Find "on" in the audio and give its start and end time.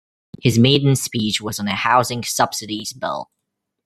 1.59-1.67